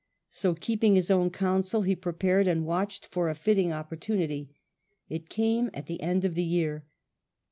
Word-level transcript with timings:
So, 0.31 0.55
keeping 0.55 0.95
his 0.95 1.11
own 1.11 1.29
counsel, 1.29 1.83
he 1.83 1.95
prepared 1.95 2.47
and 2.47 2.65
watched 2.65 3.05
for 3.05 3.29
a 3.29 3.35
fitting 3.35 3.71
opportunity. 3.71 4.49
It 5.09 5.29
came 5.29 5.69
at 5.75 5.85
the 5.85 6.01
end 6.01 6.25
of 6.25 6.33
the 6.33 6.41
year. 6.43 6.87